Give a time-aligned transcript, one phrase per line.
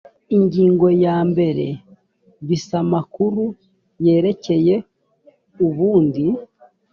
[0.37, 1.65] ingingo ya mbere
[2.47, 3.43] bis amakuru
[4.05, 4.75] yerekeye
[5.67, 6.25] ubundi